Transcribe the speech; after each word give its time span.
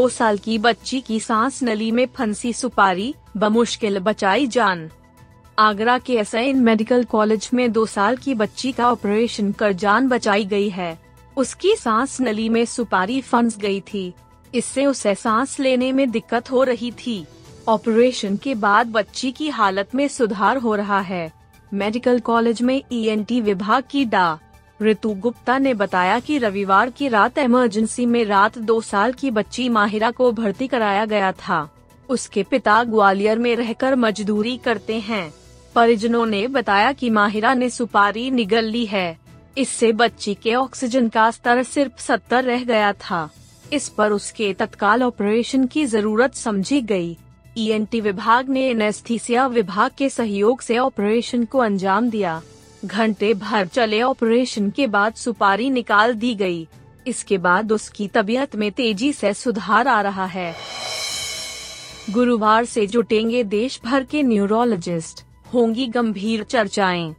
दो 0.00 0.08
साल 0.08 0.38
की 0.38 0.58
बच्ची 0.58 1.00
की 1.00 1.18
सांस 1.20 1.62
नली 1.62 1.90
में 1.90 2.06
फंसी 2.06 2.52
सुपारी, 2.52 3.14
बमुश्किल 3.36 3.98
बचाई 3.98 4.46
जान। 4.46 4.88
आगरा 5.58 5.98
के 5.98 6.14
एसएन 6.14 6.60
मेडिकल 6.60 7.04
कॉलेज 7.04 7.50
में 7.54 7.72
दो 7.72 7.84
साल 7.86 8.16
की 8.16 8.34
बच्ची 8.34 8.72
का 8.72 8.90
ऑपरेशन 8.92 9.52
कर 9.52 9.72
जान 9.72 10.08
बचाई 10.08 10.44
गई 10.44 10.68
है। 10.68 10.98
उसकी 11.36 11.74
सांस 11.76 12.20
नली 12.20 12.48
में 12.48 12.64
सुपारी 12.64 13.20
फंस 13.20 13.58
गई 13.58 13.80
थी। 13.80 14.12
इससे 14.54 14.86
उसे 14.86 15.14
सांस 15.14 15.60
लेने 15.60 15.92
में 15.92 16.10
दिक्कत 16.10 16.50
हो 16.50 16.62
रही 16.62 16.90
थी। 16.90 17.24
ऑपरेशन 17.68 18.36
के 18.36 18.54
बाद 18.54 18.86
बच्ची 18.86 19.32
की 19.32 19.48
हालत 19.48 19.94
में 19.94 20.08
सुधार 20.08 20.56
हो 20.56 20.74
रहा 20.74 21.00
है। 21.00 21.32
मेडिकल 21.74 22.20
कॉलेज 22.20 22.62
में 22.62 22.82
ईएनटी 22.92 23.40
विभाग 23.40 23.84
की 23.90 24.04
डा 24.04 24.38
ऋतु 24.82 25.14
गुप्ता 25.14 25.58
ने 25.58 25.74
बताया 25.74 26.18
कि 26.18 26.38
रविवार 26.38 26.90
की 26.90 27.08
रात 27.08 27.38
इमरजेंसी 27.38 28.06
में 28.06 28.24
रात 28.24 28.58
दो 28.58 28.80
साल 28.80 29.12
की 29.12 29.30
बच्ची 29.30 29.68
माहिरा 29.68 30.10
को 30.10 30.32
भर्ती 30.32 30.66
कराया 30.66 31.04
गया 31.04 31.32
था। 31.32 31.68
उसके 32.08 32.42
पिता 32.42 32.84
ग्वालियर 32.84 33.38
में 33.38 33.56
रहकर 33.56 33.94
मजदूरी 33.96 34.56
करते 34.56 34.98
हैं। 35.00 35.34
परिजनों 35.74 36.26
ने 36.26 36.46
बताया 36.46 36.92
कि 36.92 37.10
माहिरा 37.10 37.54
ने 37.54 37.70
सुपारी 37.70 38.30
निगल 38.30 38.64
ली 38.64 38.86
है। 38.86 39.18
इससे 39.58 39.92
बच्ची 39.92 40.34
के 40.34 40.54
ऑक्सीजन 40.54 41.08
का 41.08 41.30
स्तर 41.30 41.62
सिर्फ़ 41.62 42.00
सत्तर 42.02 42.44
रह 42.44 42.64
गया 42.64 42.92
था। 42.92 43.28
इस 43.72 43.88
पर 43.88 44.12
उसके 44.12 44.52
तत्काल 44.52 45.02
ऑपरेशन 45.02 45.66
की 45.66 45.86
ज़रूरत 45.86 46.34
समझी 46.34 46.80
गई। 46.80 47.16
ईएनटी 47.58 48.00
विभाग 48.00 48.48
ने 48.48 48.68
एनेस्थीसिया 48.68 49.46
विभाग 49.46 49.90
के 49.98 50.08
सहयोग 50.08 50.60
से 50.60 50.78
ऑपरेशन 50.78 51.44
को 51.44 51.58
अंजाम 51.58 52.10
दिया। 52.10 52.42
घंटे 52.84 53.34
भर 53.34 53.66
चले 53.66 54.02
ऑपरेशन 54.02 54.70
के 54.70 54.86
बाद 54.86 55.14
सुपारी 55.14 55.70
निकाल 55.70 56.12
दी 56.12 56.34
गई। 56.34 56.68
इसके 57.06 57.38
बाद 57.38 57.72
उसकी 57.72 58.08
तबीयत 58.08 58.56
में 58.56 58.72
तेज़ी 58.72 59.12
से 59.12 59.34
सुधार 59.34 59.88
आ 59.88 60.00
रहा 60.00 60.24
है। 60.24 60.54
गुरुवार 62.10 62.64
से 62.64 62.86
जुटेंगे 62.86 63.44
देश 63.44 63.80
भर 63.84 64.04
के 64.04 64.22
न्यूरोलॉजिस्ट। 64.22 65.24
होंगी 65.54 65.86
गंभीर 65.86 66.42
चर्चाएँ। 66.42 67.14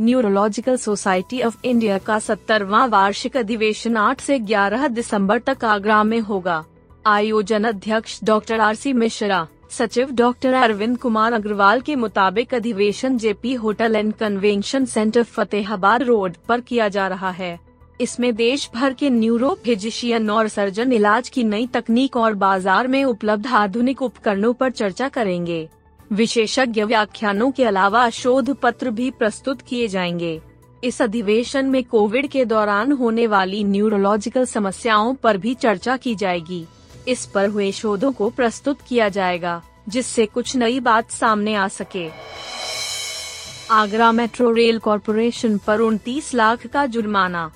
न्यूरोलॉजिकल 0.00 0.76
सोसाइटी 0.76 1.42
ऑफ़ 1.42 1.56
इंडिया 1.64 1.98
का 1.98 2.18
सत्तरवा 2.18 2.84
वार्षिक 2.86 3.36
अधिवेशन 3.36 3.96
8 3.96 4.20
से 4.20 4.38
11 4.38 4.88
दिसंबर 4.88 5.38
तक 5.38 5.64
आगरा 5.64 6.02
में 6.02 6.20
होगा। 6.20 6.64
आयोजन 7.06 7.64
अध्यक्ष 7.64 8.20
डॉक्टर 8.24 8.60
आर 8.60 8.74
सी 8.74 8.92
मिश्रा। 8.92 9.48
सचिव 9.70 10.10
डॉक्टर 10.10 10.52
अरविंद 10.54 10.96
कुमार 10.98 11.32
अग्रवाल 11.32 11.80
के 11.80 11.94
मुताबिक 11.96 12.54
अधिवेशन 12.54 13.16
JP 13.18 13.52
hotel 13.54 13.96
and 13.96 14.12
convention 14.12 14.84
centre 14.84 15.22
Fatehabad 15.22 16.02
road 16.02 16.36
पर 16.48 16.60
किया 16.60 16.88
जा 16.88 17.06
रहा 17.08 17.30
है। 17.30 17.58
इसमें 18.00 18.34
देश 18.34 18.68
भर 18.74 18.92
के 18.92 19.10
न्यूरो 19.10 19.54
फिजिशियन 19.64 20.30
और 20.30 20.48
सर्जन 20.48 20.92
इलाज 20.92 21.28
की 21.28 21.44
नई 21.44 21.66
तकनीक 21.66 22.16
और 22.16 22.34
बाज़ार 22.34 22.86
में 22.86 23.02
उपलब्ध 23.04 23.46
आधुनिक 23.46 24.02
उपकरणों 24.02 24.52
पर 24.52 24.70
चर्चा 24.70 25.08
करेंगे। 25.08 25.68
विशेषज्ञ 26.10 26.84
व्याख्यानों 26.84 27.50
के 27.50 27.64
अलावा 27.64 28.08
शोध 28.10 28.50
पत्र 28.54 28.90
भी 28.90 29.10
प्रस्तुत 29.10 29.62
किए 29.62 29.88
जाएँगे। 29.88 30.40
इस 30.84 31.02
अधिवेशन 31.02 31.66
में 31.66 31.82
कोविड 31.84 32.28
के 32.28 32.44
दौरान 32.44 32.92
होने 32.92 33.26
वाली 33.26 33.62
न्यूरोलॉजिकल 33.64 34.44
समस्याओं 34.46 35.14
पर 35.14 35.36
भी 35.36 35.54
चर्चा 35.56 35.96
की 35.96 36.14
जाएगी। 36.14 36.64
इस 37.08 37.26
पर 37.26 37.48
हुए 37.48 37.72
शोधों 37.72 38.12
को 38.12 38.30
प्रस्तुत 38.30 38.78
किया 38.88 39.08
जाएगा, 39.08 39.62
जिससे 39.88 40.26
कुछ 40.26 40.56
नई 40.56 40.80
बात 40.80 41.10
सामने 41.10 41.54
आ 41.54 41.68
सके। 41.68 42.08
आगरा 43.70 44.12
मेट्रो 44.12 44.50
रेल 44.50 44.78
कॉरपोरेशन 44.78 45.58
पर 45.58 45.80
उनतीस 45.80 46.34
लाख 46.34 46.66
का 46.66 46.86
जुर्माना। 46.86 47.50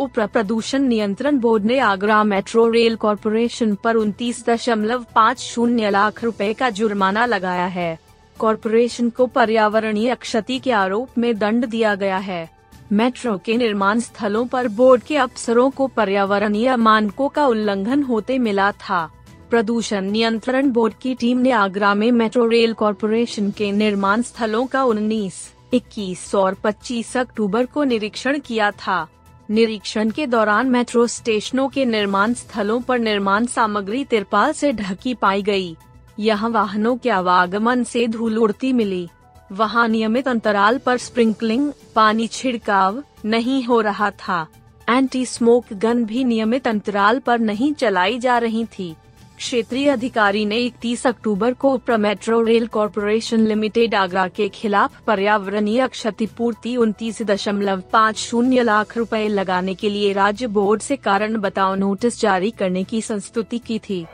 उप 0.00 0.20
प्रदूषण 0.20 0.82
नियंत्रण 0.82 1.38
बोर्ड 1.38 1.64
ने 1.64 1.78
आगरा 1.78 2.22
मेट्रो 2.24 2.68
रेल 2.70 2.96
कॉरपोरेशन 2.96 3.74
पर 3.74 3.94
उनतीस 3.94 4.44
दशमलव 4.46 5.06
पाँच 5.14 5.38
शून्य 5.38 5.90
लाख 5.90 6.24
रुपए 6.24 6.52
का 6.52 6.70
जुर्माना 6.70 7.26
लगाया 7.26 7.66
है। 7.66 7.98
कॉरपोरेशन 8.38 9.10
को 9.10 9.26
पर्यावरणीय 9.26 10.14
क्षति 10.14 10.58
के 10.58 10.72
आरोप 10.72 11.18
में 11.18 11.38
दंड 11.38 11.66
दिया 11.66 11.94
गया 11.94 12.18
है। 12.18 12.59
मेट्रो 12.92 13.38
के 13.38 13.56
निर्माण 13.56 14.00
स्थलों 14.00 14.46
पर 14.46 14.68
बोर्ड 14.68 15.02
के 15.02 15.16
अफसरों 15.16 15.70
को 15.70 15.86
पर्यावरणीय 15.86 16.76
मानकों 16.76 17.28
का 17.28 17.46
उल्लंघन 17.46 18.02
होते 18.02 18.38
मिला 18.38 18.72
था। 18.72 19.10
प्रदूषण 19.50 20.04
नियंत्रण 20.04 20.70
बोर्ड 20.70 20.94
की 20.94 21.14
टीम 21.14 21.38
ने 21.38 21.50
आगरा 21.50 21.94
में 21.94 22.12
मेट्रो 22.12 22.46
रेल 22.46 22.72
कॉरपोरेशन 22.72 23.50
के 23.50 23.72
निर्माण 23.72 24.22
स्थलों 24.22 24.66
का 24.66 24.84
19, 24.84 25.52
21 25.72 26.34
और 26.34 26.54
25 26.54 27.16
अक्टूबर 27.16 27.66
को 27.66 27.84
निरीक्षण 27.84 28.38
किया 28.38 28.70
था। 28.70 29.06
निरीक्षण 29.50 30.10
के 30.10 30.26
दौरान 30.26 30.70
मेट्रो 30.70 31.06
स्टेशनों 31.06 31.68
के 31.68 31.84
निर्माण 31.84 32.34
स्थलों 32.34 32.80
पर 32.80 32.98
निर्माण 32.98 33.46
सामग्री 33.46 34.04
तिरपाल 34.04 34.52
से 34.52 34.72
ढकी 34.72 35.14
पाई 35.14 35.42
गई। 35.42 35.76
यहाँ 36.18 36.50
वाहनों 36.50 36.96
के 36.96 37.10
आवागमन 37.10 37.84
से 37.84 38.06
धूल 38.06 38.38
उड़ती 38.38 38.72
मिली। 38.72 39.08
वहाँ 39.52 39.88
नियमित 39.88 40.28
अंतराल 40.28 40.78
पर 40.78 40.96
स्प्रिंकलिंग, 40.96 41.72
पानी 41.94 42.26
छिड़काव 42.26 43.02
नहीं 43.24 43.62
हो 43.64 43.80
रहा 43.80 44.10
था। 44.10 44.46
एंटी 44.88 45.24
स्मोक 45.26 45.72
गन 45.72 46.04
भी 46.04 46.24
नियमित 46.24 46.68
अंतराल 46.68 47.18
पर 47.18 47.38
नहीं 47.38 47.72
चलाई 47.74 48.18
जा 48.18 48.38
रही 48.38 48.64
थी। 48.78 48.94
क्षेत्रीय 49.36 49.88
अधिकारी 49.88 50.44
ने 50.44 50.56
31 50.58 51.06
अक्टूबर 51.06 51.52
को 51.52 51.72
उप्र 51.74 51.96
metro 51.96 52.40
rail 52.42 52.66
corporation 52.66 53.46
limited 53.46 53.94
Agra 53.94 54.26
के 54.28 54.48
खिलाफ 54.48 55.00
पर्यावरणीय 55.06 55.86
क्षतिपूर्ति 55.88 56.76
उनतीस 56.76 57.22
दशमलव 57.22 57.82
पाँच 57.92 58.16
शून्य 58.16 58.62
लाख 58.62 58.96
रुपए 58.96 59.26
लगाने 59.28 59.74
के 59.74 59.90
लिए 59.90 60.12
राज्य 60.12 60.46
बोर्ड 60.46 60.80
से 60.80 60.96
कारण 60.96 61.36
बताओ 61.36 61.74
नोटिस 61.74 62.20
जारी 62.20 62.50
करने 62.50 62.84
की 62.84 63.00
संस्तुति 63.00 63.58
की 63.58 63.78
थी। 63.78 64.04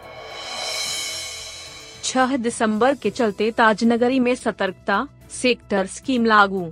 6 2.04 2.36
दिसंबर 2.36 2.94
के 2.94 3.10
चलते 3.10 3.50
ताजनगरी 3.50 4.20
में 4.20 4.34
सतर्कता 4.34 5.06
सेक्टर 5.30 5.86
स्कीम 5.86 6.24
लागू। 6.24 6.66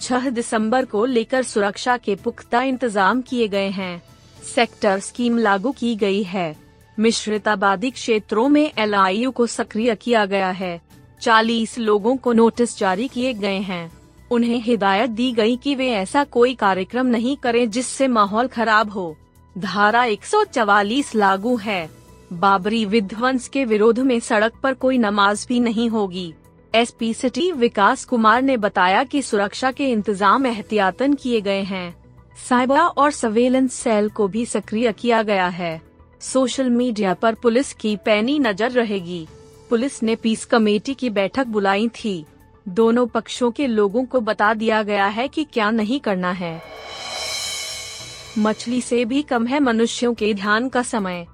6 0.00 0.28
दिसंबर 0.30 0.84
को 0.84 1.04
लेकर 1.04 1.42
सुरक्षा 1.42 1.96
के 1.96 2.14
पुख्ता 2.14 2.62
इंतज़ाम 2.62 3.20
किए 3.22 3.48
गए 3.48 3.68
हैं। 3.68 4.02
सेक्टर 4.44 4.98
स्कीम 5.00 5.38
लागू 5.38 5.72
की 5.72 5.94
गई 5.96 6.22
है। 6.22 6.54
मिश्रित 6.98 7.48
आबादी 7.48 7.90
क्षेत्रों 7.90 8.48
में 8.48 8.72
एलआईयू 8.78 9.30
को 9.30 9.46
सक्रिय 9.46 9.94
किया 9.94 10.24
गया 10.26 10.50
है। 10.50 10.80
40 11.20 11.78
लोगों 11.78 12.16
को 12.16 12.32
नोटिस 12.32 12.78
जारी 12.78 13.08
किए 13.08 13.32
गए 13.34 13.58
हैं। 13.58 13.90
उन्हें 14.30 14.60
हिदायत 14.60 15.10
दी 15.10 15.32
गई 15.32 15.56
कि 15.56 15.74
वे 15.74 15.88
ऐसा 15.88 16.24
कोई 16.24 16.54
कार्यक्रम 16.54 17.06
नहीं 17.06 17.36
करें 17.36 17.68
जिससे 17.70 18.08
माहौल 18.08 18.46
खराब 18.46 18.90
हो। 18.90 19.16
धारा 19.56 20.04
144 20.04 21.14
लागू 21.14 21.56
है। 21.56 21.88
बाबरी 22.32 22.84
विध्वंस 22.84 23.48
के 23.48 23.64
विरोध 23.64 23.98
में 23.98 24.18
सड़क 24.20 24.52
पर 24.62 24.74
कोई 24.74 24.98
नमाज़ 24.98 25.46
भी 25.48 25.60
नहीं 25.60 25.88
होगी। 25.88 26.32
एसपी 26.76 27.12
सिटी 27.14 27.50
विकास 27.52 28.04
कुमार 28.04 28.42
ने 28.42 28.56
बताया 28.56 29.04
कि 29.04 29.22
सुरक्षा 29.22 29.70
के 29.72 29.90
इंतज़ाम 29.90 30.46
एहतियातन 30.46 31.14
किए 31.14 31.40
गए 31.40 31.62
हैं। 31.62 31.96
साइबर 32.48 32.78
और 32.78 33.10
सर्वेलेंस 33.10 33.74
सेल 33.74 34.08
को 34.08 34.26
भी 34.28 34.44
सक्रिय 34.46 34.92
किया 34.92 35.22
गया 35.22 35.46
है। 35.48 35.80
सोशल 36.20 36.70
मीडिया 36.70 37.14
पर 37.14 37.34
पुलिस 37.34 37.72
की 37.72 37.96
पैनी 37.96 38.38
नज़र 38.38 38.70
रहेगी। 38.70 39.26
पुलिस 39.70 40.02
ने 40.02 40.16
पीस 40.16 40.44
कमेटी 40.44 40.94
की 40.94 41.10
बैठक 41.10 41.46
बुलाई 41.46 41.88
थी। 41.88 42.24
दोनों 42.68 43.06
पक्षों 43.06 43.50
के 43.50 43.66
लोगों 43.66 44.04
को 44.04 44.20
बता 44.20 44.52
दिया 44.54 44.82
गया 44.82 45.06
है 45.06 45.28
कि 45.28 45.44
क्या 45.44 45.70
नहीं 45.70 46.00
करना 46.00 46.32
है। 46.32 46.60
मछली 48.38 48.80
से 48.80 49.04
भी 49.04 49.22
कम 49.22 49.46
है 49.46 49.60
मनुष्यों 49.60 50.14
के 50.14 50.34
ध्यान 50.34 50.68
का 50.68 50.82
समय। 50.82 51.26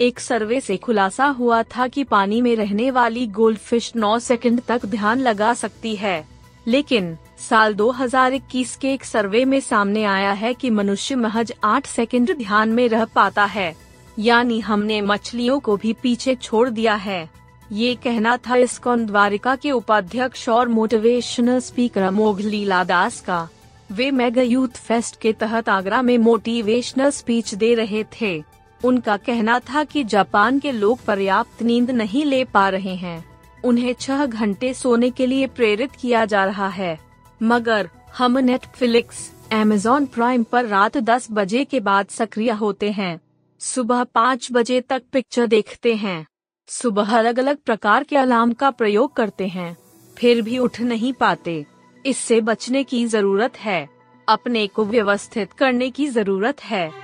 एक 0.00 0.20
सर्वे 0.20 0.60
से 0.60 0.76
खुलासा 0.76 1.26
हुआ 1.26 1.62
था 1.62 1.88
कि 1.88 2.04
पानी 2.04 2.40
में 2.40 2.56
रहने 2.56 2.90
वाली 2.90 3.26
गोल्ड 3.26 3.58
फ़िश 3.58 3.92
नौ 3.96 4.18
सेकंड 4.18 4.60
तक 4.60 4.86
ध्यान 4.86 5.18
लगा 5.18 5.54
सकती 5.54 5.96
है। 5.96 6.28
लेकिन, 6.66 7.16
साल 7.38 7.74
2021 7.74 8.76
के 8.76 8.92
एक 8.94 9.04
सर्वे 9.04 9.44
में 9.44 9.60
सामने 9.60 10.04
आया 10.04 10.32
है 10.32 10.54
कि 10.54 10.70
मनुष्य 10.70 11.14
महज 11.14 11.52
8 11.64 11.86
सेकंड 11.86 12.36
ध्यान 12.36 12.68
में 12.68 12.88
रह 12.88 13.04
पाता 13.04 13.44
है। 13.44 13.76
यानी 14.18 14.60
हमने 14.60 15.00
मछलियों 15.00 15.60
को 15.60 15.76
भी 15.76 15.92
पीछे 15.92 16.34
छोड़ 16.34 16.68
दिया 16.68 16.94
है। 16.94 17.30
ये 17.72 17.94
कहना 17.94 18.36
था 18.36 18.56
इस्कॉन 18.56 19.06
द्वारिका 19.06 19.56
के 19.56 19.70
उपाध्यक्ष 19.70 20.48
और 20.48 20.68
मोटिवेशनल 20.68 21.60
स्पीकर 21.60 22.02
अमोघ 22.02 22.40
लीला 22.40 22.84
दास 22.84 23.20
का। 23.20 23.48
वे 23.92 24.10
मेगा 24.10 24.42
यूथ 24.42 24.68
फेस्ट 24.68 25.20
के 25.20 25.32
तहत 25.32 25.68
आगरा 25.68 26.02
में 26.02 26.18
मोटिवेशनल 26.18 27.10
स्पीच 27.10 27.54
दे 27.54 27.74
रहे 27.74 28.04
थे। 28.04 28.53
उनका 28.84 29.16
कहना 29.16 29.58
था 29.58 29.84
कि 29.84 30.04
जापान 30.04 30.58
के 30.58 30.72
लोग 30.72 31.04
पर्याप्त 31.04 31.62
नींद 31.62 31.90
नहीं 31.90 32.24
ले 32.24 32.44
पा 32.44 32.68
रहे 32.68 32.94
हैं। 32.94 33.24
उन्हें 33.64 33.94
छह 34.00 34.26
घंटे 34.26 34.74
सोने 34.74 35.10
के 35.10 35.26
लिए 35.26 35.46
प्रेरित 35.46 35.90
किया 36.00 36.24
जा 36.24 36.44
रहा 36.44 36.68
है। 36.68 36.98
मगर, 37.42 37.90
हम 38.18 38.38
नेटफ्लिक्स 38.38 39.32
एमेजॉन 39.52 40.06
प्राइम 40.06 40.42
पर 40.42 40.64
रात 40.64 40.96
10 40.96 41.28
बजे 41.30 41.64
के 41.64 41.80
बाद 41.80 42.06
सक्रिय 42.06 42.50
होते 42.50 42.90
हैं। 42.90 43.20
सुबह 43.60 44.04
पाँच 44.04 44.48
बजे 44.52 44.80
तक 44.80 45.02
पिक्चर 45.12 45.46
देखते 45.46 45.94
हैं। 45.94 46.26
सुबह 46.68 47.18
अलग 47.18 47.38
अलग 47.38 47.56
प्रकार 47.56 48.04
के 48.04 48.16
अलार्म 48.16 48.52
का 48.52 48.70
प्रयोग 48.70 49.12
करते 49.12 49.46
हैं। 49.46 49.76
फिर 50.18 50.42
भी 50.42 50.58
उठ 50.58 50.80
नहीं 50.80 51.12
पाते। 51.12 51.66
इससे 52.06 52.40
बचने 52.40 52.84
की 52.84 53.06
ज़रूरत 53.06 53.56
है। 53.56 53.88
अपने 54.28 54.66
को 54.66 54.84
व्यवस्थित 54.84 55.52
करने 55.52 55.90
की 55.90 56.08
ज़रूरत 56.08 56.64
है। 56.64 57.03